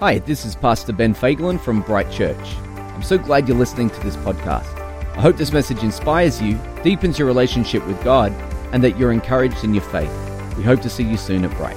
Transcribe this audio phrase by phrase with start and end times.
[0.00, 2.38] Hi, this is Pastor Ben Fagelin from Bright Church.
[2.38, 4.78] I'm so glad you're listening to this podcast.
[5.16, 8.30] I hope this message inspires you, deepens your relationship with God,
[8.72, 10.12] and that you're encouraged in your faith.
[10.56, 11.76] We hope to see you soon at Bright.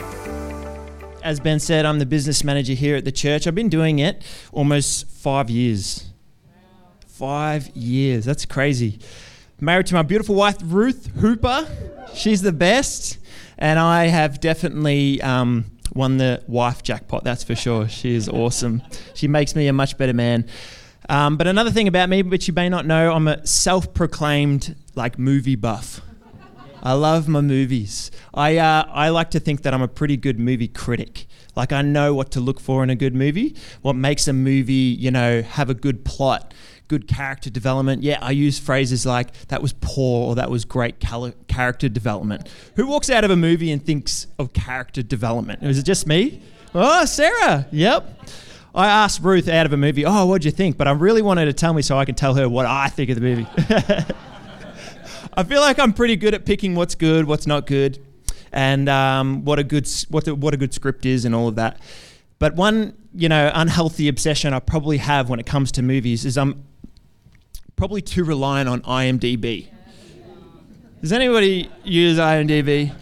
[1.24, 3.48] As Ben said, I'm the business manager here at the church.
[3.48, 6.06] I've been doing it almost five years.
[7.08, 8.24] Five years.
[8.24, 9.00] That's crazy.
[9.60, 11.68] Married to my beautiful wife, Ruth Hooper.
[12.14, 13.18] She's the best.
[13.58, 17.88] And I have definitely um, won the wife jackpot, that's for sure.
[17.88, 18.82] She is awesome.
[19.14, 20.46] She makes me a much better man.
[21.10, 24.76] Um, but another thing about me, which you may not know, I'm a self proclaimed
[24.96, 26.02] like movie buff.
[26.84, 28.10] I love my movies.
[28.34, 31.28] I, uh, I like to think that I'm a pretty good movie critic.
[31.56, 34.74] Like, I know what to look for in a good movie, what makes a movie,
[34.74, 36.54] you know, have a good plot,
[36.92, 38.04] good character development.
[38.04, 42.50] Yeah, I use phrases like that was poor or that was great cal- character development.
[42.76, 45.64] Who walks out of a movie and thinks of character development?
[45.64, 46.42] Is it just me?
[46.76, 47.66] Oh, Sarah.
[47.72, 48.20] Yep.
[48.76, 50.78] I asked Ruth out of a movie, oh, what'd you think?
[50.78, 53.10] But I really wanted to tell me so I can tell her what I think
[53.10, 53.48] of the movie.
[55.34, 58.00] I feel like I'm pretty good at picking what's good, what's not good,
[58.52, 61.80] and um, what a good what what a good script is, and all of that.
[62.38, 66.38] But one, you know, unhealthy obsession I probably have when it comes to movies is
[66.38, 66.66] I'm
[67.76, 69.68] probably too reliant on IMDb.
[71.02, 72.94] Does anybody use IMDb?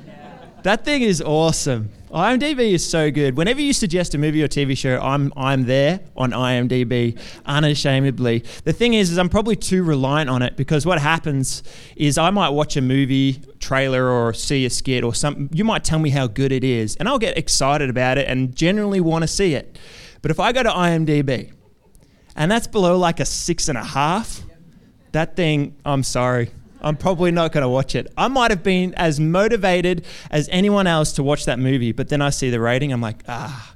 [0.63, 1.89] That thing is awesome.
[2.11, 3.37] IMDb is so good.
[3.37, 8.43] Whenever you suggest a movie or TV show, I'm I'm there on IMDb unashamedly.
[8.63, 11.61] The thing is, is I'm probably too reliant on it because what happens
[11.95, 15.49] is I might watch a movie trailer or see a skit or something.
[15.53, 18.55] You might tell me how good it is, and I'll get excited about it and
[18.55, 19.77] generally want to see it.
[20.23, 21.53] But if I go to IMDb
[22.35, 24.41] and that's below like a six and a half,
[25.11, 28.11] that thing, I'm sorry, I'm probably not going to watch it.
[28.17, 32.21] I might have been as motivated as anyone else to watch that movie, but then
[32.21, 33.75] I see the rating, I'm like, ah.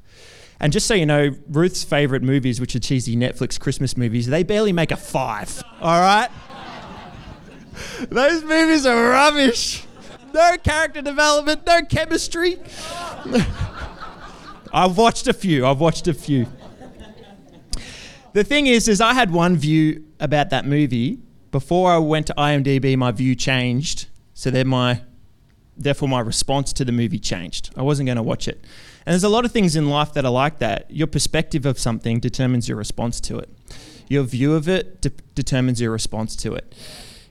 [0.60, 4.44] And just so you know, Ruth's favorite movies, which are cheesy Netflix Christmas movies, they
[4.44, 5.62] barely make a five.
[5.82, 6.30] All right?
[8.10, 9.84] Those movies are rubbish.
[10.34, 12.60] No character development, no chemistry.
[14.74, 15.66] I've watched a few.
[15.66, 16.48] I've watched a few.
[18.34, 21.20] The thing is, is I had one view about that movie,
[21.52, 24.08] before I went to IMDb, my view changed.
[24.34, 25.02] So then my,
[25.78, 27.70] therefore my response to the movie changed.
[27.78, 28.64] I wasn't going to watch it.
[29.06, 30.90] And there's a lot of things in life that are like that.
[30.90, 33.50] Your perspective of something determines your response to it.
[34.08, 36.74] Your view of it de- determines your response to it.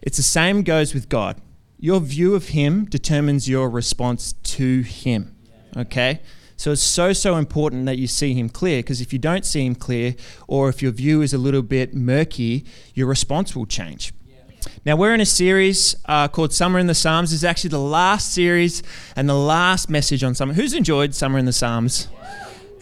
[0.02, 1.40] It's the same goes with God.
[1.78, 5.34] Your view of Him determines your response to Him.
[5.76, 6.20] Okay?
[6.56, 9.66] So it's so, so important that you see him clear because if you don't see
[9.66, 10.14] him clear
[10.46, 12.64] or if your view is a little bit murky,
[12.94, 14.12] your response will change.
[14.84, 17.30] Now, we're in a series uh, called Summer in the Psalms.
[17.30, 18.82] This is actually the last series
[19.16, 20.52] and the last message on summer.
[20.52, 22.08] Who's enjoyed Summer in the Psalms?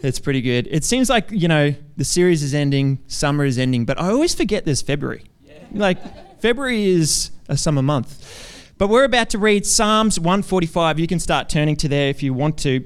[0.02, 0.66] It's pretty good.
[0.70, 4.34] It seems like, you know, the series is ending, summer is ending, but I always
[4.34, 5.24] forget there's February.
[5.72, 8.72] Like, February is a summer month.
[8.78, 10.98] But we're about to read Psalms 145.
[10.98, 12.82] You can start turning to there if you want to.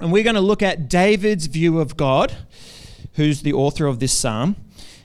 [0.00, 2.34] And we're going to look at David's view of God,
[3.14, 4.56] who's the author of this psalm,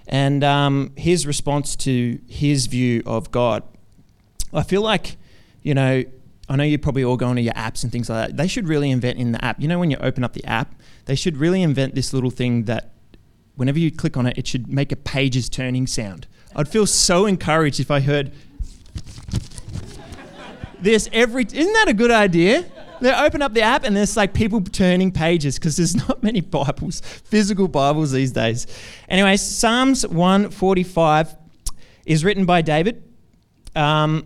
[0.08, 3.64] and um, his response to his view of God.
[4.54, 5.18] I feel like,
[5.64, 6.04] you know,
[6.48, 8.38] I know you're probably all going to your apps and things like that.
[8.38, 9.60] They should really invent in the app.
[9.60, 12.66] You know, when you open up the app, they should really invent this little thing
[12.66, 12.92] that
[13.56, 16.28] whenever you click on it, it should make a pages turning sound.
[16.56, 18.32] I'd feel so encouraged if I heard
[20.80, 21.46] this every.
[21.46, 22.66] Isn't that a good idea?
[23.04, 26.40] They open up the app and there's like people turning pages because there's not many
[26.40, 28.66] Bibles, physical Bibles these days.
[29.10, 31.36] Anyway, Psalms 145
[32.06, 33.04] is written by David.
[33.76, 34.26] Um,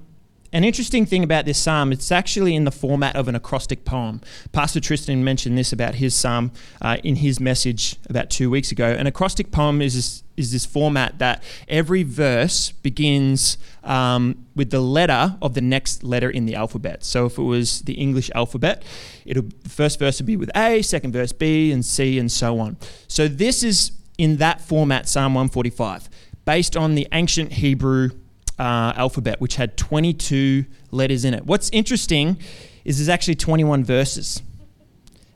[0.54, 4.22] an interesting thing about this psalm, it's actually in the format of an acrostic poem.
[4.52, 8.86] Pastor Tristan mentioned this about his psalm uh, in his message about two weeks ago.
[8.88, 15.36] An acrostic poem is is this format that every verse begins um, with the letter
[15.42, 17.04] of the next letter in the alphabet.
[17.04, 18.84] So if it was the English alphabet,
[19.26, 22.60] it'll, the first verse would be with A, second verse B, and C, and so
[22.60, 22.78] on.
[23.08, 26.10] So this is in that format, Psalm 145,
[26.46, 28.12] based on the ancient Hebrew
[28.60, 31.46] uh, alphabet, which had 22 letters in it.
[31.46, 32.38] What's interesting
[32.86, 34.42] is there's actually 21 verses.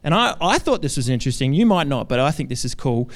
[0.03, 1.53] And I, I thought this was interesting.
[1.53, 3.09] You might not, but I think this is cool.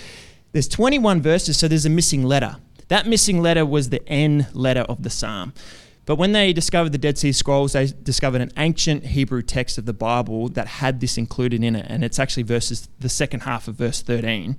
[0.55, 2.55] There's 21 verses, so there's a missing letter.
[2.87, 5.51] That missing letter was the N letter of the psalm.
[6.05, 9.85] But when they discovered the Dead Sea Scrolls, they discovered an ancient Hebrew text of
[9.85, 13.67] the Bible that had this included in it, and it's actually verses the second half
[13.67, 14.57] of verse 13.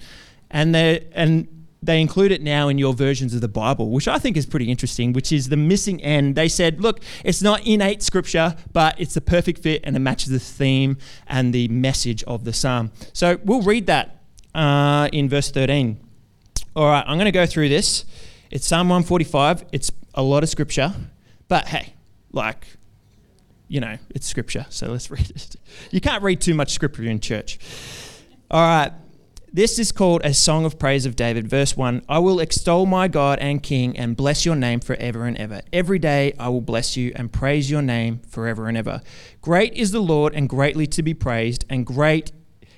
[0.51, 1.49] And they and
[1.83, 4.71] they include it now in your versions of the Bible, which I think is pretty
[4.71, 6.35] interesting, which is the missing N.
[6.35, 10.29] They said, look, it's not innate scripture, but it's the perfect fit and it matches
[10.29, 12.93] the theme and the message of the psalm.
[13.15, 14.17] So we'll read that
[14.57, 16.01] uh, in verse 13.
[16.75, 18.05] All right, I'm going to go through this.
[18.51, 19.67] It's Psalm 145.
[19.73, 20.95] It's a lot of scripture,
[21.47, 21.95] but hey,
[22.33, 22.67] like,
[23.69, 25.57] you know, it's scripture, so let's read it.
[25.91, 27.59] You can't read too much scripture in church.
[28.51, 28.93] All right,
[29.53, 31.49] this is called a song of praise of David.
[31.49, 35.37] Verse 1 I will extol my God and King and bless your name forever and
[35.37, 35.63] ever.
[35.73, 39.03] Every day I will bless you and praise your name forever and ever.
[39.41, 42.33] Great is the Lord and greatly to be praised, and great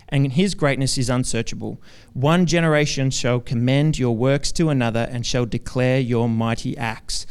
[0.09, 1.81] and his greatness is unsearchable.
[2.13, 7.27] One generation shall commend your works to another and shall declare your mighty acts.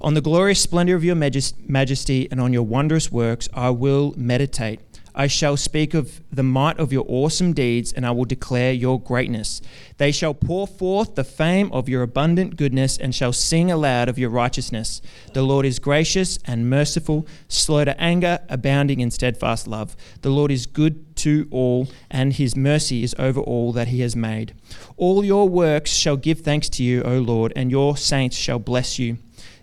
[0.00, 4.80] On the glorious splendor of your majesty and on your wondrous works I will meditate.
[5.14, 9.00] I shall speak of the might of your awesome deeds, and I will declare your
[9.00, 9.60] greatness.
[9.98, 14.18] They shall pour forth the fame of your abundant goodness, and shall sing aloud of
[14.18, 15.02] your righteousness.
[15.34, 19.96] The Lord is gracious and merciful, slow to anger, abounding in steadfast love.
[20.22, 24.16] The Lord is good to all, and his mercy is over all that he has
[24.16, 24.54] made.
[24.96, 28.98] All your works shall give thanks to you, O Lord, and your saints shall bless
[28.98, 29.18] you.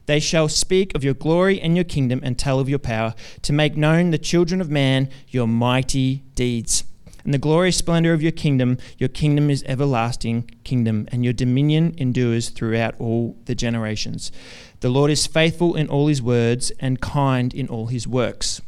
[0.10, 3.14] They shall speak of your glory and your kingdom and tell of your power,
[3.44, 6.84] to make known the children of man your mighty deeds.
[7.24, 11.94] And the glorious splendor of your kingdom, your kingdom is everlasting kingdom, and your dominion
[11.96, 14.32] endures throughout all the generations.
[14.80, 18.64] The Lord is faithful in all his words and kind in all his works.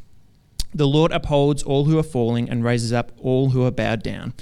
[0.75, 4.35] The Lord upholds all who are falling and raises up all who are bowed down.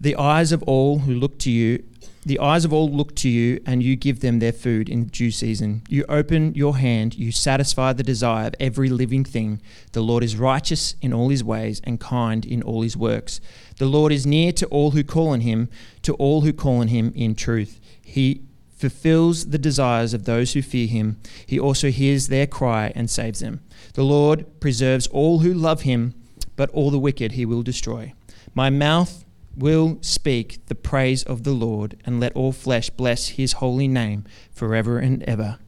[0.00, 1.82] The eyes of all who look to you
[2.24, 5.30] the eyes of all look to you, and you give them their food in due
[5.30, 5.82] season.
[5.88, 9.60] You open your hand, you satisfy the desire of every living thing.
[9.92, 13.40] The Lord is righteous in all his ways and kind in all his works.
[13.76, 15.68] The Lord is near to all who call on him,
[16.02, 17.80] to all who call on him in truth.
[18.00, 18.42] He
[18.74, 21.18] fulfills the desires of those who fear him.
[21.46, 23.60] He also hears their cry and saves them.
[23.94, 26.14] The Lord preserves all who love him,
[26.56, 28.12] but all the wicked he will destroy.
[28.54, 29.24] My mouth
[29.56, 34.24] will speak the praise of the Lord, and let all flesh bless his holy name
[34.52, 35.58] forever and ever.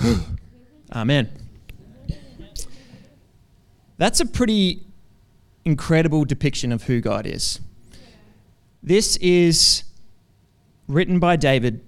[0.92, 1.30] Amen.
[3.96, 4.86] That's a pretty
[5.64, 7.60] incredible depiction of who God is.
[8.82, 9.84] This is
[10.88, 11.80] written by David,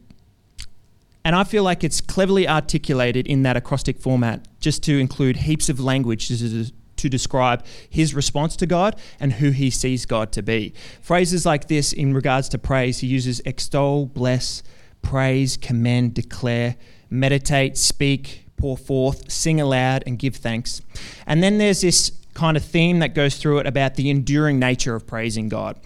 [1.25, 5.69] and I feel like it's cleverly articulated in that acrostic format, just to include heaps
[5.69, 6.71] of language to
[7.09, 10.75] describe his response to God and who he sees God to be.
[11.01, 14.63] Phrases like this in regards to praise, he uses extol, bless,
[15.03, 16.77] praise, commend, declare,
[17.11, 20.81] meditate, speak, pour forth, sing aloud, and give thanks.
[21.27, 24.95] And then there's this kind of theme that goes through it about the enduring nature
[24.95, 25.79] of praising God.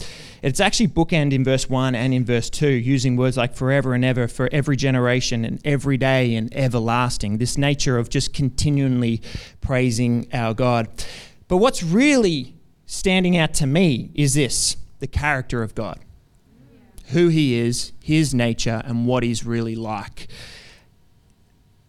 [0.43, 4.05] It's actually bookend in verse 1 and in verse 2, using words like forever and
[4.05, 7.39] ever, for every generation and every day and everlasting.
[7.39, 9.21] This nature of just continually
[9.61, 10.89] praising our God.
[11.49, 12.55] But what's really
[12.87, 15.99] standing out to me is this the character of God,
[17.09, 20.29] who He is, His nature, and what He's really like.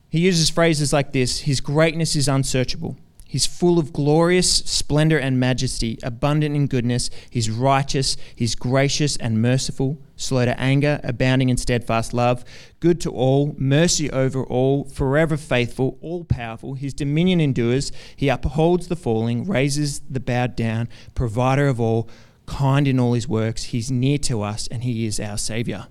[0.10, 2.98] He uses phrases like this His greatness is unsearchable.
[3.32, 7.10] He's full of glorious splendor and majesty, abundant in goodness.
[7.30, 12.44] He's righteous, he's gracious and merciful, slow to anger, abounding in steadfast love,
[12.82, 16.74] good to all, mercy over all, forever faithful, all powerful.
[16.74, 17.94] His dominion endures.
[18.18, 22.10] He upholds the falling, raises the bowed down, provider of all,
[22.48, 23.64] kind in all his works.
[23.64, 25.88] He's near to us and he is our savior.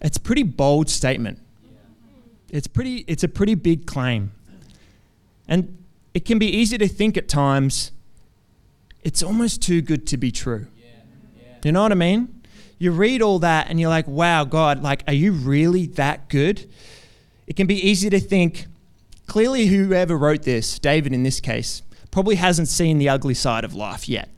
[0.00, 1.38] It's a pretty bold statement.
[2.48, 4.32] It's pretty it's a pretty big claim.
[5.46, 5.79] And
[6.14, 7.92] it can be easy to think at times
[9.02, 10.66] it's almost too good to be true.
[10.76, 10.86] Yeah,
[11.36, 11.52] yeah.
[11.64, 12.42] You know what I mean?
[12.78, 16.68] You read all that and you're like, wow, God, like, are you really that good?
[17.46, 18.66] It can be easy to think,
[19.26, 23.74] clearly, whoever wrote this, David in this case, probably hasn't seen the ugly side of
[23.74, 24.28] life yet.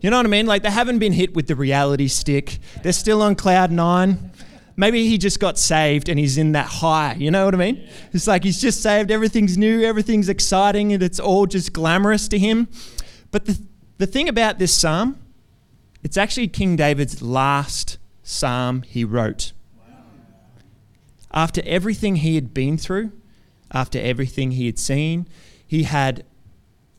[0.00, 0.46] You know what I mean?
[0.46, 4.30] Like, they haven't been hit with the reality stick, they're still on cloud nine.
[4.76, 7.14] Maybe he just got saved and he's in that high.
[7.14, 7.88] You know what I mean?
[8.12, 12.38] It's like he's just saved, everything's new, everything's exciting, and it's all just glamorous to
[12.38, 12.68] him.
[13.30, 13.58] But the,
[13.98, 15.18] the thing about this psalm,
[16.02, 19.52] it's actually King David's last psalm he wrote.
[21.32, 23.12] After everything he had been through,
[23.72, 25.26] after everything he had seen,
[25.66, 26.24] he had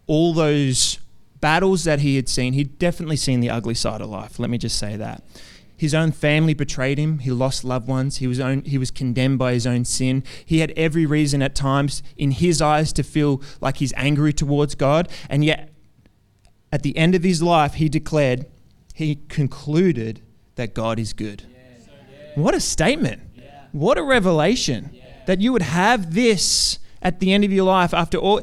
[0.08, 1.00] all those
[1.40, 2.54] battles that he had seen.
[2.54, 4.40] He'd definitely seen the ugly side of life.
[4.40, 5.24] Let me just say that.
[5.78, 7.20] His own family betrayed him.
[7.20, 8.18] He lost loved ones.
[8.18, 10.24] He was, own, he was condemned by his own sin.
[10.44, 14.74] He had every reason at times in his eyes to feel like he's angry towards
[14.74, 15.08] God.
[15.30, 15.72] And yet,
[16.72, 18.48] at the end of his life, he declared,
[18.94, 20.22] he concluded
[20.56, 21.44] that God is good.
[22.34, 23.22] What a statement.
[23.72, 28.18] What a revelation that you would have this at the end of your life after
[28.18, 28.42] all.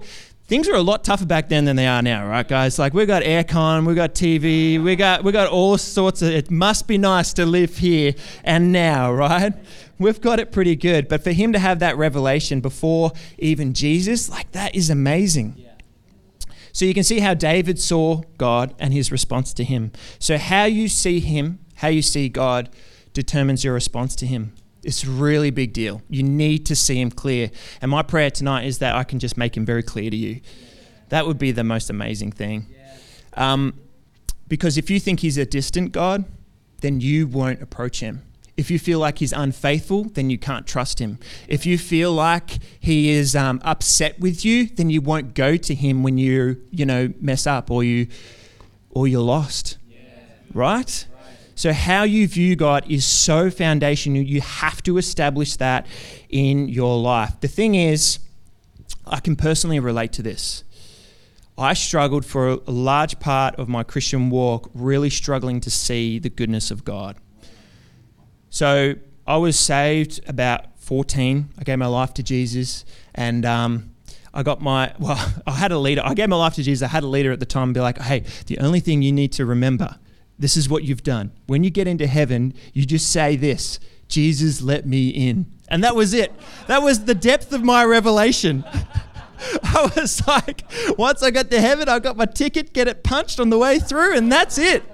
[0.55, 2.79] Things were a lot tougher back then than they are now, right, guys?
[2.79, 6.29] Like we've got aircon, we've got TV, we got we got all sorts of.
[6.29, 9.53] It must be nice to live here and now, right?
[9.99, 11.09] We've got it pretty good.
[11.09, 15.61] But for him to have that revelation before even Jesus, like that is amazing.
[16.73, 19.91] So you can see how David saw God and his response to him.
[20.21, 22.71] So how you see him, how you see God,
[23.13, 24.53] determines your response to him.
[24.85, 26.03] It's a really big deal.
[26.09, 27.51] You need to see him clear.
[27.81, 30.41] And my prayer tonight is that I can just make him very clear to you.
[31.09, 32.67] That would be the most amazing thing.
[33.35, 33.81] Um,
[34.49, 36.25] because if you think he's a distant God,
[36.81, 38.23] then you won't approach him.
[38.57, 41.19] If you feel like he's unfaithful, then you can't trust him.
[41.49, 45.75] If you feel like he is um, upset with you, then you won't go to
[45.75, 48.07] him when you, you know, mess up or you,
[48.91, 49.79] or you're lost.
[49.89, 49.99] Yeah.
[50.53, 51.07] Right?
[51.55, 54.23] So, how you view God is so foundational.
[54.23, 55.87] You have to establish that
[56.29, 57.41] in your life.
[57.41, 58.19] The thing is,
[59.07, 60.65] I can personally relate to this.
[61.57, 66.31] I struggled for a large part of my Christian walk, really struggling to see the
[66.31, 67.17] goodness of God.
[68.51, 68.95] So
[69.27, 71.51] I was saved about 14.
[71.59, 72.85] I gave my life to Jesus,
[73.15, 73.95] and um,
[74.33, 75.33] I got my well.
[75.47, 76.03] I had a leader.
[76.05, 76.85] I gave my life to Jesus.
[76.85, 79.33] I had a leader at the time be like, "Hey, the only thing you need
[79.33, 79.97] to remember,
[80.39, 81.33] this is what you've done.
[81.47, 85.97] When you get into heaven, you just say this: Jesus, let me in." And that
[85.97, 86.33] was it.
[86.67, 88.65] That was the depth of my revelation.
[89.63, 90.63] I was like,
[90.97, 93.79] once I got to heaven, I got my ticket, get it punched on the way
[93.79, 94.85] through, and that's it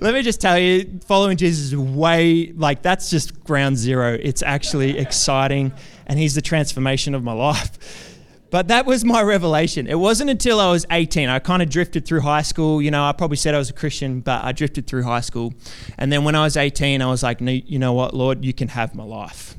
[0.00, 4.18] let me just tell you, following Jesus is way like that's just ground zero.
[4.20, 5.72] It's actually exciting,
[6.06, 8.09] and He's the transformation of my life.
[8.50, 9.86] But that was my revelation.
[9.86, 11.28] It wasn't until I was 18.
[11.28, 12.82] I kind of drifted through high school.
[12.82, 15.54] You know, I probably said I was a Christian, but I drifted through high school.
[15.98, 18.52] And then when I was 18, I was like, no, you know what, Lord, you
[18.52, 19.54] can have my life.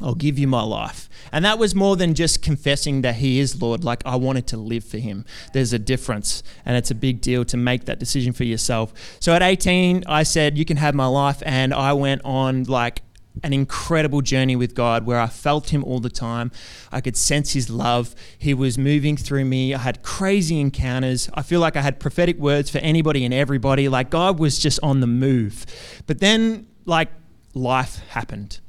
[0.00, 1.08] I'll give you my life.
[1.30, 3.84] And that was more than just confessing that He is Lord.
[3.84, 5.24] Like, I wanted to live for Him.
[5.52, 8.92] There's a difference, and it's a big deal to make that decision for yourself.
[9.20, 11.42] So at 18, I said, You can have my life.
[11.44, 13.02] And I went on like
[13.42, 16.50] an incredible journey with God where I felt Him all the time.
[16.90, 18.14] I could sense His love.
[18.38, 19.74] He was moving through me.
[19.74, 21.30] I had crazy encounters.
[21.34, 23.88] I feel like I had prophetic words for anybody and everybody.
[23.88, 25.64] Like, God was just on the move.
[26.06, 27.10] But then, like,
[27.54, 28.60] life happened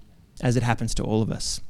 [0.42, 1.62] as it happens to all of us.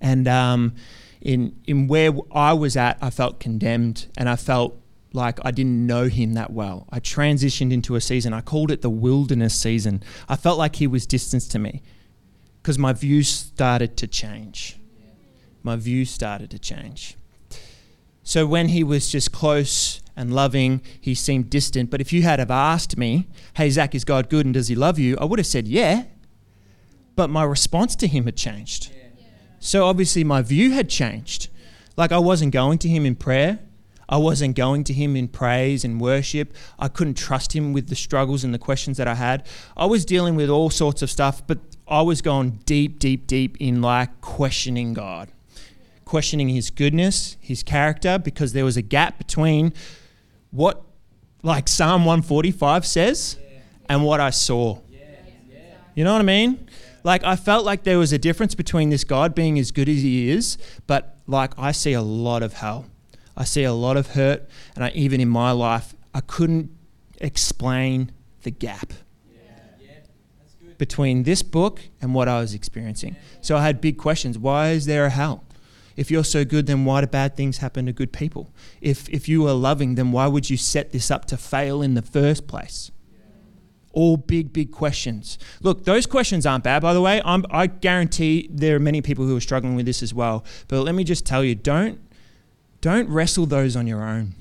[0.00, 0.74] And um,
[1.20, 4.78] in, in where I was at, I felt condemned and I felt
[5.16, 6.86] like I didn't know him that well.
[6.90, 10.02] I transitioned into a season, I called it the wilderness season.
[10.28, 11.82] I felt like he was distant to me
[12.62, 14.78] because my view started to change.
[15.62, 17.16] My view started to change.
[18.22, 21.90] So when he was just close and loving, he seemed distant.
[21.90, 24.74] But if you had have asked me, hey, Zach, is God good and does he
[24.74, 25.16] love you?
[25.20, 26.04] I would have said, yeah
[27.16, 28.92] but my response to him had changed.
[29.58, 31.48] So obviously my view had changed.
[31.96, 33.58] Like I wasn't going to him in prayer.
[34.08, 36.54] I wasn't going to him in praise and worship.
[36.78, 39.46] I couldn't trust him with the struggles and the questions that I had.
[39.76, 41.58] I was dealing with all sorts of stuff, but
[41.88, 45.30] I was going deep, deep, deep in like questioning God,
[46.04, 49.72] questioning his goodness, his character, because there was a gap between
[50.50, 50.82] what
[51.42, 53.38] like Psalm 145 says
[53.88, 54.78] and what I saw.
[55.94, 56.68] You know what I mean?
[57.04, 60.02] Like, I felt like there was a difference between this God being as good as
[60.02, 62.86] he is, but like, I see a lot of hell.
[63.36, 64.48] I see a lot of hurt.
[64.74, 66.70] And I, even in my life, I couldn't
[67.18, 68.12] explain
[68.42, 68.92] the gap
[70.78, 73.16] between this book and what I was experiencing.
[73.40, 74.38] So I had big questions.
[74.38, 75.44] Why is there a hell?
[75.96, 78.52] If you're so good, then why do bad things happen to good people?
[78.82, 81.94] If, if you are loving, then why would you set this up to fail in
[81.94, 82.90] the first place?
[83.96, 85.38] all big, big questions.
[85.62, 87.22] Look, those questions aren't bad, by the way.
[87.24, 90.44] I'm, I guarantee there are many people who are struggling with this as well.
[90.68, 91.98] But let me just tell you, don't
[92.86, 94.36] don't wrestle those on your own.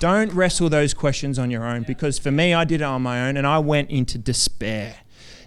[0.00, 3.28] don't wrestle those questions on your own because for me, I did it on my
[3.28, 4.96] own and I went into despair,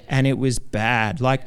[0.08, 1.20] and it was bad.
[1.20, 1.42] Like.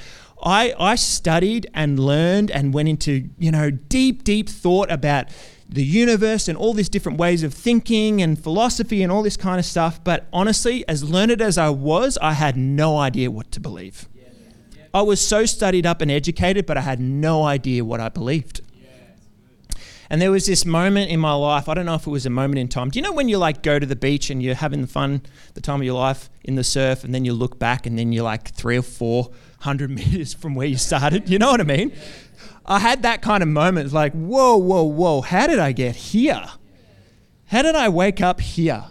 [0.47, 5.29] I, I studied and learned and went into, you know, deep, deep thought about
[5.71, 9.59] the universe and all these different ways of thinking and philosophy and all this kind
[9.59, 10.05] of stuff.
[10.05, 14.07] But honestly, as learned as I was, I had no idea what to believe.
[14.93, 18.61] I was so studied up and educated, but I had no idea what I believed.
[20.11, 22.31] And there was this moment in my life, I don't know if it was a
[22.31, 22.91] moment in time.
[22.91, 25.23] Do you know when you like go to the beach and you're having the fun,
[25.55, 28.13] the time of your life in the surf, and then you look back and then
[28.13, 29.31] you're like three or four
[29.61, 31.29] hundred meters from where you started?
[31.29, 31.93] You know what I mean?
[32.67, 33.93] I had that kind of moment.
[33.93, 36.47] Like, whoa, whoa, whoa, how did I get here?
[37.47, 38.85] How did I wake up here?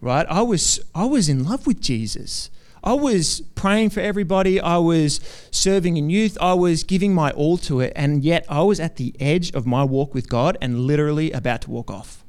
[0.00, 0.26] Right?
[0.28, 2.50] I was I was in love with Jesus.
[2.84, 4.60] I was praying for everybody.
[4.60, 5.18] I was
[5.50, 6.36] serving in youth.
[6.38, 7.94] I was giving my all to it.
[7.96, 11.62] And yet I was at the edge of my walk with God and literally about
[11.62, 12.24] to walk off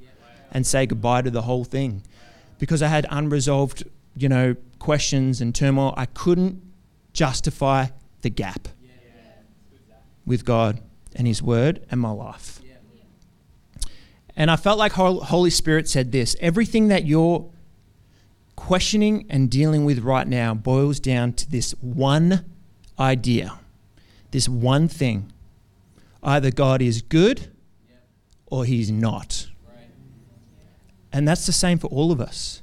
[0.51, 2.03] and say goodbye to the whole thing
[2.57, 3.83] because I had unresolved,
[4.15, 5.93] you know, questions and turmoil.
[5.97, 6.61] I couldn't
[7.11, 7.87] justify
[8.21, 8.69] the gap
[10.25, 10.79] with God
[11.17, 12.61] and His Word and my life.
[14.37, 17.49] And I felt like Holy Spirit said this everything that you're
[18.55, 22.45] questioning and dealing with right now boils down to this one
[22.99, 23.59] idea,
[24.31, 25.31] this one thing.
[26.23, 27.51] Either God is good
[28.47, 29.47] or He's not.
[31.13, 32.61] And that's the same for all of us.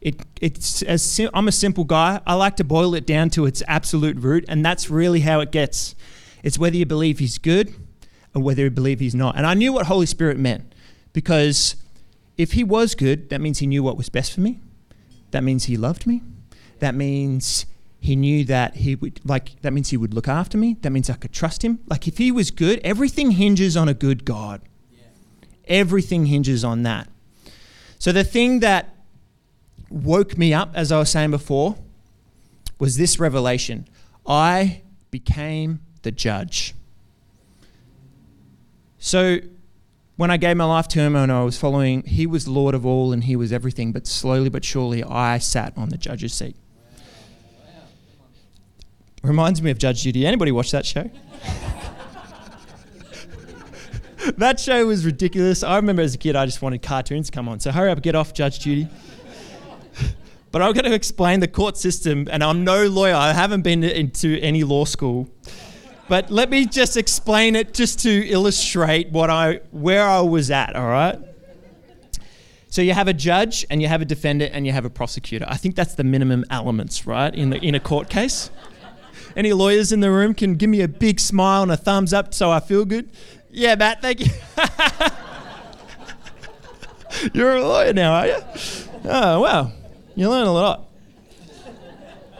[0.00, 2.20] It, it's as sim- I'm a simple guy.
[2.26, 5.50] I like to boil it down to its absolute root, and that's really how it
[5.50, 5.94] gets.
[6.42, 7.74] It's whether you believe He's good
[8.34, 9.36] or whether you believe He's not.
[9.36, 10.74] And I knew what Holy Spirit meant
[11.12, 11.76] because
[12.38, 14.60] if He was good, that means He knew what was best for me.
[15.30, 16.22] That means He loved me.
[16.78, 17.66] That means
[18.00, 20.76] He knew that He would, like, that means He would look after me.
[20.82, 21.80] That means I could trust Him.
[21.86, 24.62] Like, if He was good, everything hinges on a good God.
[25.66, 27.08] Everything hinges on that.
[27.98, 28.96] So the thing that
[29.90, 31.76] woke me up, as I was saying before,
[32.78, 33.86] was this revelation
[34.26, 36.74] I became the judge.
[38.98, 39.40] So,
[40.20, 42.84] when I gave my life to Him and I was following, He was Lord of
[42.84, 46.56] all and He was everything, but slowly but surely I sat on the judge's seat.
[49.22, 50.26] Reminds me of Judge Judy.
[50.26, 51.10] Anybody watch that show?
[54.36, 55.62] that show was ridiculous.
[55.62, 57.58] I remember as a kid, I just wanted cartoons to come on.
[57.58, 58.88] So hurry up, get off Judge Judy.
[60.52, 63.14] But I'm going to explain the court system, and I'm no lawyer.
[63.14, 65.30] I haven't been into any law school.
[66.10, 70.74] But let me just explain it just to illustrate what I where I was at,
[70.74, 71.16] all right?
[72.68, 75.46] So you have a judge and you have a defendant and you have a prosecutor.
[75.48, 78.50] I think that's the minimum elements, right, in the in a court case.
[79.36, 82.34] Any lawyers in the room can give me a big smile and a thumbs up
[82.34, 83.08] so I feel good?
[83.48, 84.26] Yeah, Matt, thank you.
[87.32, 88.38] You're a lawyer now, are you?
[89.04, 89.70] Oh, wow.
[90.16, 90.88] You learn a lot.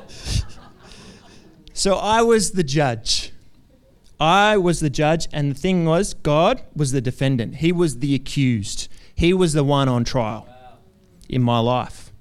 [1.72, 3.29] so I was the judge.
[4.20, 7.56] I was the judge, and the thing was, God was the defendant.
[7.56, 8.88] He was the accused.
[9.14, 10.46] He was the one on trial
[11.28, 12.12] in my life.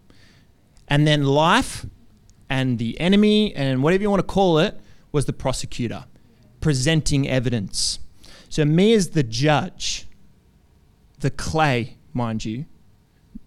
[0.88, 1.86] And then life
[2.50, 4.80] and the enemy, and whatever you want to call it,
[5.12, 6.06] was the prosecutor,
[6.62, 8.00] presenting evidence.
[8.48, 10.08] So, me as the judge,
[11.20, 12.66] the clay, mind you,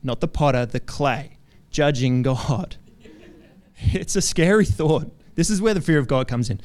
[0.03, 1.39] not the potter, the clay,
[1.71, 2.77] judging God.
[3.77, 5.11] It's a scary thought.
[5.35, 6.61] This is where the fear of God comes in.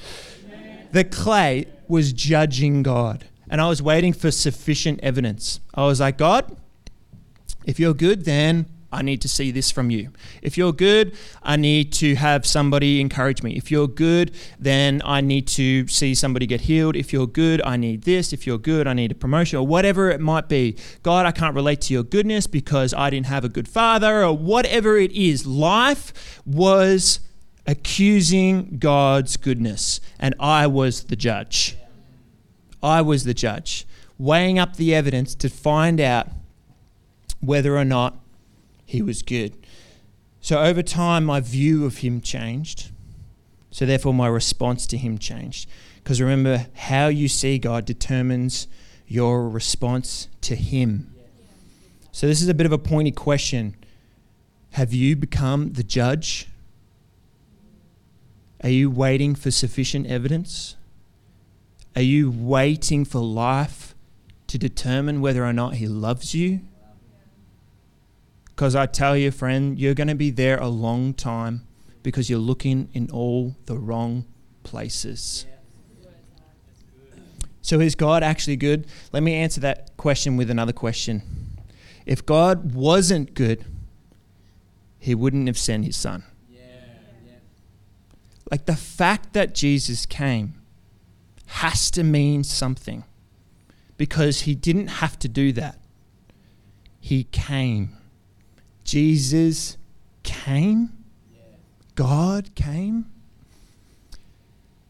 [0.92, 5.60] The clay was judging God, and I was waiting for sufficient evidence.
[5.74, 6.58] I was like, God,
[7.66, 10.12] if you're good, then I need to see this from you.
[10.42, 13.58] If you're good, I need to have somebody encourage me.
[13.58, 16.96] If you're good, then I need to see somebody get healed.
[16.96, 18.32] If you're good, I need this.
[18.32, 20.78] If you're good, I need a promotion or whatever it might be.
[21.04, 24.38] God, I can't relate to your goodness because I didn't have a good father or
[24.38, 25.46] whatever it is.
[25.46, 27.20] Life was
[27.68, 31.78] accusing God's goodness, and I was the judge.
[32.82, 33.86] I was the judge,
[34.18, 36.30] weighing up the evidence to find out
[37.42, 38.18] whether or not
[38.86, 39.54] he was good.
[40.40, 42.92] So over time, my view of him changed.
[43.70, 45.70] So therefore, my response to him changed.
[45.98, 48.68] Because remember, how you see God determines
[49.08, 51.14] your response to him.
[52.14, 53.76] So this is a bit of a pointy question.
[54.72, 56.48] Have you become the judge?
[58.64, 60.76] Are you waiting for sufficient evidence?
[61.96, 63.96] Are you waiting for life
[64.48, 66.62] to determine whether or not he loves you?
[68.46, 71.68] Because I tell you, friend, you're going to be there a long time
[72.02, 74.26] because you're looking in all the wrong
[74.64, 75.46] places.
[77.62, 78.88] So, is God actually good?
[79.12, 81.22] Let me answer that question with another question.
[82.06, 83.66] If God wasn't good,
[85.00, 86.24] he wouldn't have sent his son.
[88.50, 90.54] Like the fact that Jesus came
[91.48, 93.04] has to mean something
[93.98, 95.80] because he didn't have to do that.
[97.00, 97.96] He came.
[98.84, 99.78] Jesus
[100.24, 100.92] came,
[101.96, 103.06] God came.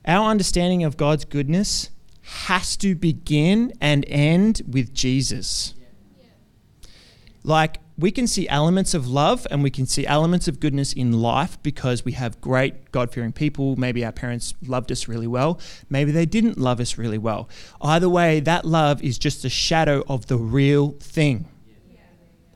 [0.05, 1.89] Our understanding of God's goodness
[2.21, 5.73] has to begin and end with Jesus.
[7.43, 11.13] Like, we can see elements of love and we can see elements of goodness in
[11.13, 13.75] life because we have great God fearing people.
[13.75, 15.59] Maybe our parents loved us really well.
[15.89, 17.49] Maybe they didn't love us really well.
[17.81, 21.47] Either way, that love is just a shadow of the real thing.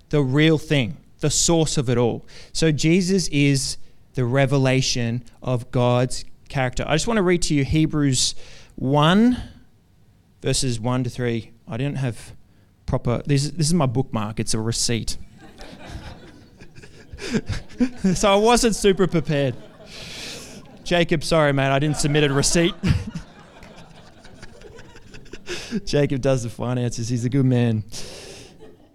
[0.10, 2.25] The real thing the source of it all.
[2.51, 3.77] So Jesus is
[4.15, 6.84] the revelation of God's character.
[6.86, 8.36] I just want to read to you Hebrews
[8.75, 9.41] 1,
[10.41, 11.51] verses 1 to 3.
[11.67, 12.36] I didn't have
[12.86, 15.17] proper, this, this is my bookmark, it's a receipt.
[18.13, 19.55] So I wasn't super prepared.
[20.84, 22.73] Jacob, sorry, man, I didn't submit a receipt.
[25.86, 27.84] Jacob does the finances, he's a good man.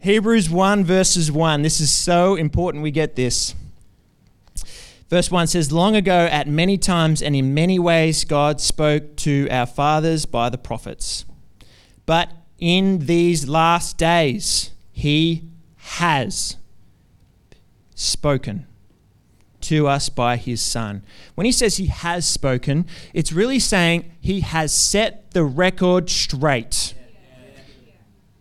[0.00, 1.62] Hebrews 1, verses 1.
[1.62, 3.54] This is so important we get this.
[5.08, 9.48] Verse 1 says, Long ago, at many times and in many ways, God spoke to
[9.50, 11.24] our fathers by the prophets.
[12.06, 16.56] But in these last days, He has
[17.96, 18.66] spoken
[19.62, 21.02] to us by his Son.
[21.34, 26.94] When he says he has spoken, it's really saying he has set the record straight.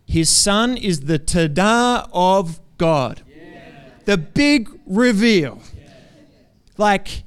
[0.06, 3.24] His Son is the tada of God,
[4.06, 5.62] the big reveal.
[6.78, 7.24] Like,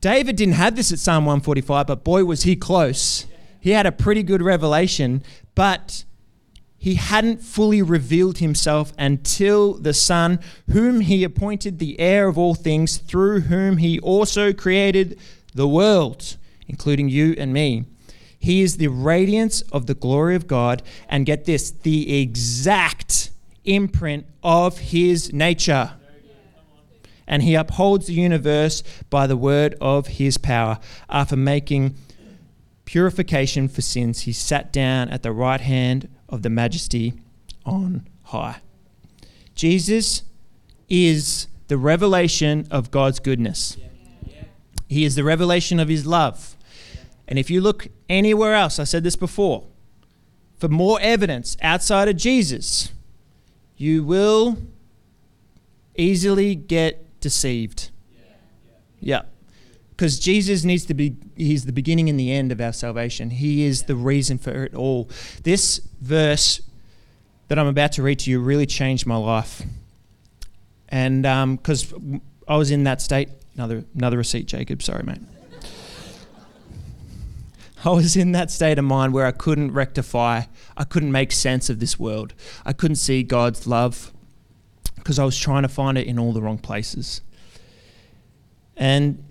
[0.00, 3.26] David didn't have this at Psalm 145, but boy, was he close.
[3.58, 5.22] He had a pretty good revelation,
[5.54, 6.04] but
[6.84, 10.38] he hadn't fully revealed himself until the Son,
[10.70, 15.18] whom he appointed the heir of all things, through whom he also created
[15.54, 16.36] the world,
[16.68, 17.86] including you and me.
[18.38, 23.30] He is the radiance of the glory of God, and get this, the exact
[23.64, 25.92] imprint of his nature.
[27.26, 30.78] And he upholds the universe by the word of his power.
[31.08, 31.94] After making
[32.84, 37.14] purification for sins, he sat down at the right hand of the majesty
[37.64, 38.56] on high.
[39.54, 40.24] Jesus
[40.88, 43.76] is the revelation of God's goodness.
[44.88, 46.56] He is the revelation of his love.
[47.26, 49.64] And if you look anywhere else, I said this before,
[50.58, 52.92] for more evidence outside of Jesus,
[53.76, 54.58] you will
[55.96, 57.90] easily get deceived.
[59.00, 59.22] Yeah.
[59.96, 63.30] Because Jesus needs to be, he's the beginning and the end of our salvation.
[63.30, 65.08] He is the reason for it all.
[65.44, 66.60] This verse
[67.48, 69.62] that I'm about to read to you really changed my life.
[70.88, 71.22] And
[71.58, 75.20] because um, I was in that state, another, another receipt, Jacob, sorry, mate.
[77.84, 80.44] I was in that state of mind where I couldn't rectify,
[80.76, 82.32] I couldn't make sense of this world.
[82.64, 84.10] I couldn't see God's love
[84.96, 87.20] because I was trying to find it in all the wrong places.
[88.76, 89.23] And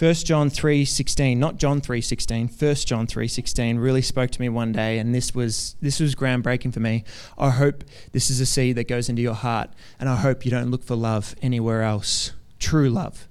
[0.00, 4.98] 1 John 3:16, not John 3:16, 1 John 3:16 really spoke to me one day
[4.98, 7.04] and this was this was groundbreaking for me.
[7.36, 10.50] I hope this is a seed that goes into your heart and I hope you
[10.50, 12.32] don't look for love anywhere else.
[12.58, 13.28] True love.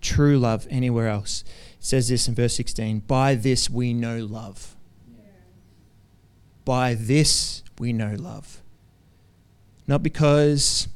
[0.00, 1.44] True love anywhere else.
[1.78, 4.74] It says this in verse 16, by this we know love.
[6.64, 8.60] By this we know love.
[9.86, 10.88] Not because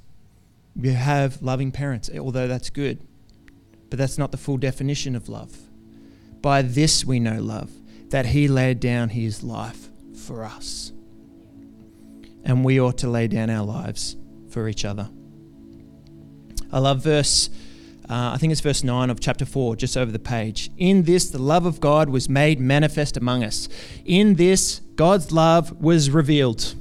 [0.75, 3.07] you have loving parents, although that's good
[3.91, 5.57] but that's not the full definition of love.
[6.41, 7.71] By this we know love,
[8.11, 10.93] that he laid down his life for us.
[12.45, 14.17] And we ought to lay down our lives
[14.49, 15.09] for each other.
[16.73, 17.51] I love verse,
[18.09, 20.71] uh, I think it's verse 9 of chapter 4, just over the page.
[20.77, 23.69] In this, the love of God was made manifest among us.
[24.05, 26.75] In this, God's love was revealed.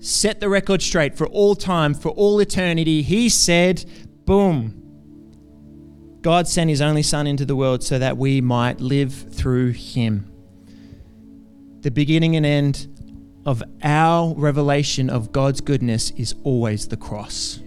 [0.00, 3.02] Set the record straight for all time, for all eternity.
[3.02, 3.84] He said,
[4.24, 4.79] boom,
[6.22, 10.30] God sent his only Son into the world so that we might live through him.
[11.80, 12.88] The beginning and end
[13.46, 17.60] of our revelation of God's goodness is always the cross.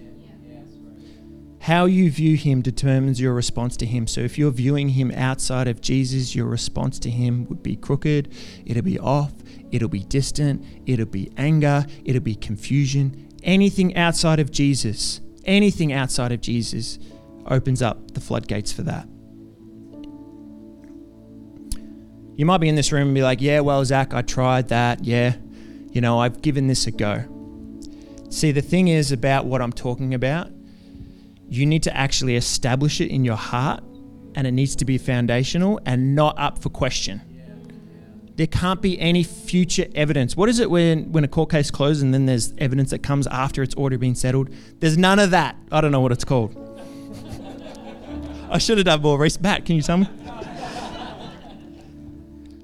[1.58, 4.06] How you view him determines your response to him.
[4.06, 8.32] So if you're viewing him outside of Jesus, your response to him would be crooked,
[8.66, 9.32] it'll be off,
[9.72, 13.30] it'll be distant, it'll be anger, it'll be confusion.
[13.42, 16.98] Anything outside of Jesus, anything outside of Jesus
[17.46, 19.06] opens up the floodgates for that.
[22.36, 25.04] You might be in this room and be like, yeah, well, Zach, I tried that.
[25.04, 25.36] Yeah,
[25.92, 27.24] you know, I've given this a go.
[28.30, 30.50] See, the thing is about what I'm talking about,
[31.48, 33.84] you need to actually establish it in your heart
[34.34, 37.22] and it needs to be foundational and not up for question.
[38.34, 40.36] There can't be any future evidence.
[40.36, 43.28] What is it when, when a court case closes and then there's evidence that comes
[43.28, 44.50] after it's already been settled?
[44.80, 45.54] There's none of that.
[45.70, 46.63] I don't know what it's called.
[48.54, 49.42] I should have done more research.
[49.42, 50.08] Matt, can you tell me?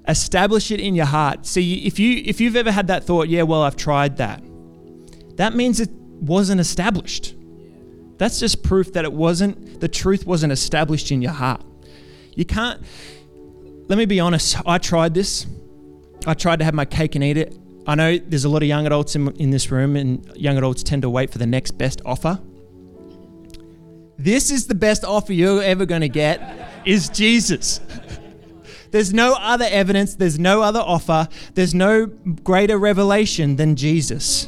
[0.07, 1.47] Establish it in your heart.
[1.47, 4.41] See, if you if you've ever had that thought, yeah, well, I've tried that.
[5.37, 7.35] That means it wasn't established.
[8.19, 11.65] That's just proof that it wasn't the truth wasn't established in your heart.
[12.37, 12.81] You can't
[13.89, 15.47] let me be honest, I tried this.
[16.25, 17.59] I tried to have my cake and eat it.
[17.89, 20.85] I know there's a lot of young adults in, in this room, and young adults
[20.85, 22.39] tend to wait for the next best offer.
[24.23, 26.43] This is the best offer you're ever going to get
[26.85, 27.81] is Jesus.
[28.91, 34.47] There's no other evidence, there's no other offer, there's no greater revelation than Jesus.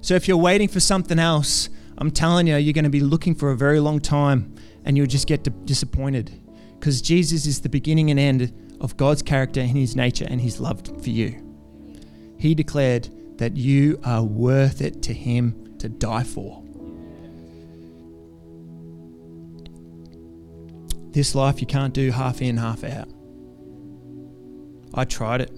[0.00, 3.34] So if you're waiting for something else, I'm telling you, you're going to be looking
[3.34, 4.54] for a very long time
[4.84, 6.30] and you'll just get disappointed
[6.78, 10.60] because Jesus is the beginning and end of God's character and his nature and his
[10.60, 11.42] love for you.
[12.38, 16.62] He declared that you are worth it to him to die for.
[21.16, 23.08] This life you can't do half in, half out.
[24.92, 25.50] I tried it.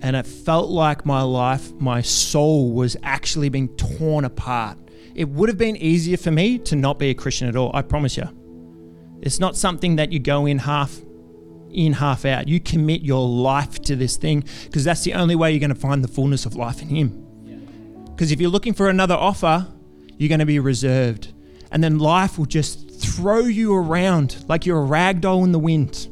[0.00, 4.78] And it felt like my life, my soul was actually being torn apart.
[5.14, 7.82] It would have been easier for me to not be a Christian at all, I
[7.82, 8.30] promise you.
[9.20, 10.98] It's not something that you go in half
[11.70, 12.48] in, half out.
[12.48, 15.78] You commit your life to this thing because that's the only way you're going to
[15.78, 18.06] find the fullness of life in Him.
[18.06, 19.68] Because if you're looking for another offer,
[20.16, 21.34] you're going to be reserved.
[21.70, 25.58] And then life will just throw you around like you're a rag doll in the
[25.58, 26.08] wind.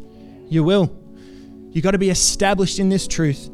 [0.48, 0.94] You will.
[1.70, 3.50] You've got to be established in this truth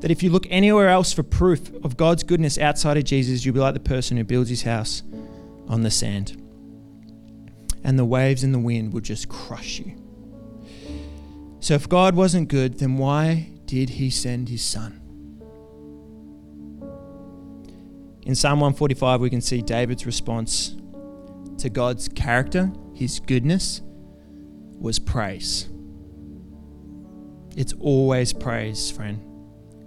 [0.00, 3.54] that if you look anywhere else for proof of God's goodness outside of Jesus, you'll
[3.54, 5.02] be like the person who builds his house
[5.68, 6.36] on the sand.
[7.84, 9.94] And the waves and the wind will just crush you.
[11.60, 14.96] So if God wasn't good, then why did he send his son?
[18.22, 20.74] In Psalm 145, we can see David's response
[21.60, 23.82] to God's character, his goodness,
[24.78, 25.68] was praise.
[27.56, 29.20] It's always praise, friend.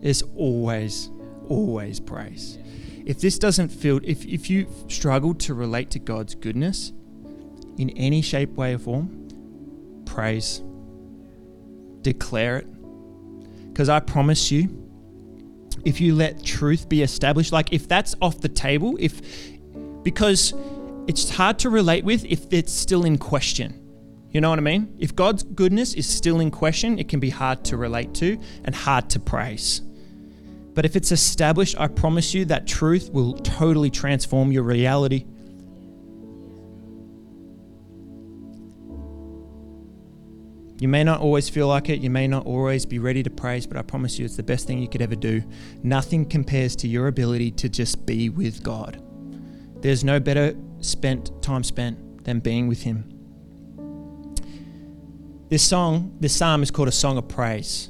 [0.01, 1.09] It's always,
[1.49, 2.59] always praise.
[3.05, 6.93] If this doesn't feel, if, if you struggle to relate to God's goodness
[7.77, 10.61] in any shape, way, or form, praise.
[12.01, 12.67] Declare it.
[13.71, 14.79] Because I promise you,
[15.83, 19.21] if you let truth be established, like if that's off the table, if
[20.03, 20.53] because
[21.07, 23.79] it's hard to relate with if it's still in question.
[24.29, 24.95] You know what I mean?
[24.97, 28.73] If God's goodness is still in question, it can be hard to relate to and
[28.73, 29.81] hard to praise.
[30.73, 35.25] But if it's established, I promise you that truth will totally transform your reality.
[40.79, 43.67] You may not always feel like it, you may not always be ready to praise,
[43.67, 45.43] but I promise you it's the best thing you could ever do.
[45.83, 49.01] Nothing compares to your ability to just be with God.
[49.79, 53.09] There's no better spent time spent than being with Him.
[55.49, 57.89] This song, this psalm is called a song of praise.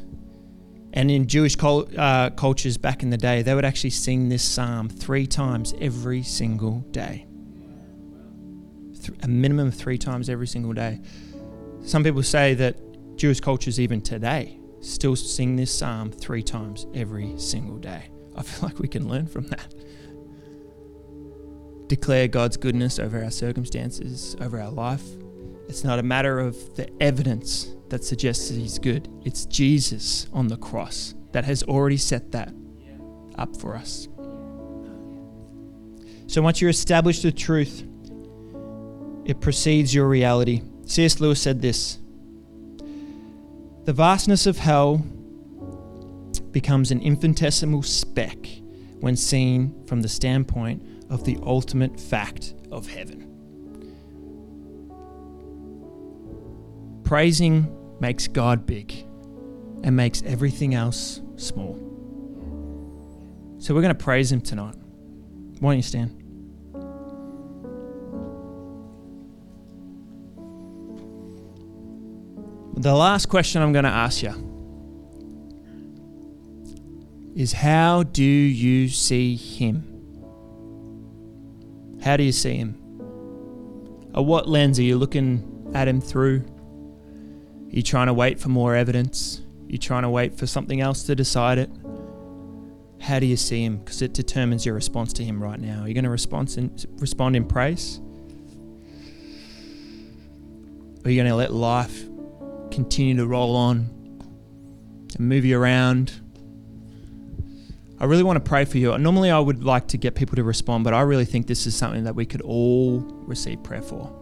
[0.95, 4.89] And in Jewish uh, cultures back in the day, they would actually sing this psalm
[4.89, 7.25] three times every single day.
[9.23, 11.01] A minimum of three times every single day.
[11.83, 12.77] Some people say that
[13.17, 18.09] Jewish cultures, even today, still sing this psalm three times every single day.
[18.35, 19.73] I feel like we can learn from that
[21.95, 25.03] declare God's goodness over our circumstances, over our life.
[25.67, 30.47] It's not a matter of the evidence that suggests that He's good, it's Jesus on
[30.47, 32.51] the cross that has already set that
[33.37, 34.07] up for us.
[36.25, 37.83] So once you establish the truth,
[39.25, 40.63] it precedes your reality.
[40.85, 41.19] C.S.
[41.19, 41.99] Lewis said this
[43.83, 45.05] The vastness of hell
[46.51, 48.47] becomes an infinitesimal speck
[48.99, 53.29] when seen from the standpoint of the ultimate fact of heaven.
[57.03, 57.67] Praising
[57.99, 59.05] makes God big
[59.83, 61.75] and makes everything else small.
[63.59, 64.75] So we're going to praise Him tonight.
[65.59, 66.19] Why don't you stand?
[72.75, 74.49] The last question I'm going to ask you
[77.35, 79.92] is how do you see Him?
[82.03, 82.77] How do you see him?
[84.13, 86.43] Or what lens are you looking at him through?
[86.43, 89.39] Are you trying to wait for more evidence?
[89.39, 91.69] Are you trying to wait for something else to decide it?
[92.99, 93.77] How do you see him?
[93.77, 95.83] Because it determines your response to him right now.
[95.83, 98.01] Are you going to respond in, respond in praise?
[100.99, 102.03] Or are you going to let life
[102.69, 103.89] continue to roll on
[105.15, 106.19] and move you around
[108.03, 108.97] I really want to pray for you.
[108.97, 111.73] Normally, I would like to get people to respond, but I really think this is
[111.73, 114.13] something that we could all receive prayer for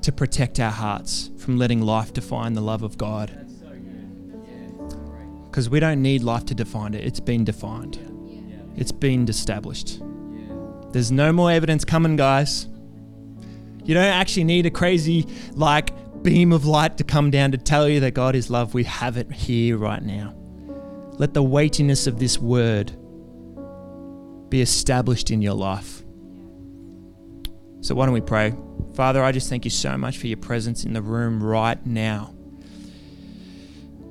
[0.00, 3.28] to protect our hearts from letting life define the love of God.
[5.44, 7.98] Because we don't need life to define it, it's been defined,
[8.76, 10.00] it's been established.
[10.92, 12.66] There's no more evidence coming, guys.
[13.84, 17.90] You don't actually need a crazy, like, beam of light to come down to tell
[17.90, 18.72] you that God is love.
[18.72, 20.32] We have it here right now.
[21.18, 22.92] Let the weightiness of this word
[24.50, 26.02] be established in your life.
[27.80, 28.54] So, why don't we pray?
[28.94, 32.34] Father, I just thank you so much for your presence in the room right now.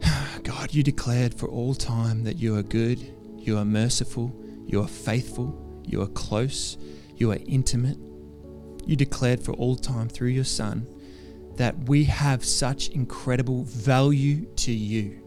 [0.43, 2.99] God, you declared for all time that you are good,
[3.37, 6.77] you are merciful, you are faithful, you are close,
[7.15, 7.97] you are intimate.
[8.85, 10.87] You declared for all time through your Son
[11.57, 15.24] that we have such incredible value to you.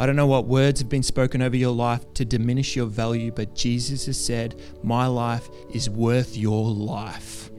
[0.00, 3.30] I don't know what words have been spoken over your life to diminish your value,
[3.30, 7.50] but Jesus has said, My life is worth your life.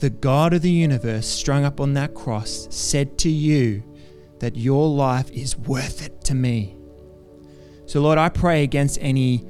[0.00, 3.84] The God of the universe, strung up on that cross, said to you
[4.40, 6.76] that your life is worth it to me.
[7.86, 9.46] So, Lord, I pray against any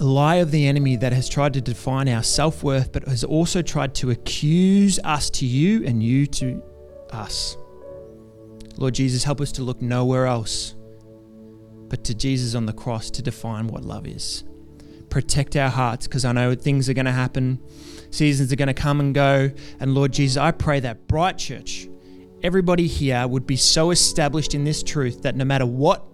[0.00, 3.62] lie of the enemy that has tried to define our self worth, but has also
[3.62, 6.60] tried to accuse us to you and you to
[7.12, 7.56] us.
[8.78, 10.76] Lord Jesus, help us to look nowhere else
[11.88, 14.44] but to Jesus on the cross to define what love is.
[15.10, 17.60] Protect our hearts because I know things are going to happen,
[18.10, 19.50] seasons are going to come and go.
[19.80, 21.88] And Lord Jesus, I pray that Bright Church,
[22.44, 26.04] everybody here would be so established in this truth that no matter what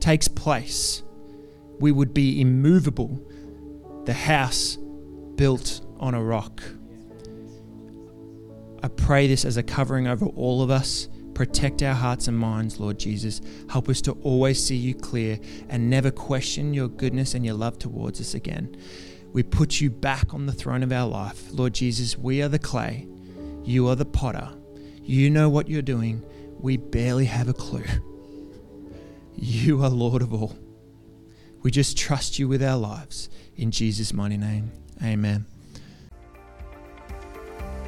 [0.00, 1.02] takes place,
[1.80, 3.20] we would be immovable,
[4.04, 4.78] the house
[5.34, 6.62] built on a rock.
[8.80, 11.08] I pray this as a covering over all of us.
[11.34, 13.40] Protect our hearts and minds, Lord Jesus.
[13.68, 17.78] Help us to always see you clear and never question your goodness and your love
[17.78, 18.76] towards us again.
[19.32, 21.50] We put you back on the throne of our life.
[21.50, 23.08] Lord Jesus, we are the clay.
[23.64, 24.48] You are the potter.
[25.02, 26.22] You know what you're doing.
[26.60, 27.84] We barely have a clue.
[29.36, 30.56] You are Lord of all.
[31.62, 33.28] We just trust you with our lives.
[33.56, 34.70] In Jesus' mighty name,
[35.02, 35.46] amen.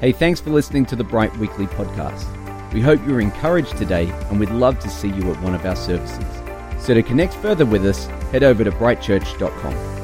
[0.00, 2.45] Hey, thanks for listening to the Bright Weekly podcast.
[2.72, 5.64] We hope you were encouraged today and we'd love to see you at one of
[5.64, 6.24] our services.
[6.78, 9.95] So to connect further with us, head over to brightchurch.com.